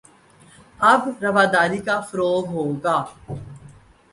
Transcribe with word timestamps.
اب 0.91 1.01
رواداری 1.23 1.79
کا 1.87 1.99
فروغ 2.09 2.43
ہو 2.53 2.63
گا 2.83 2.97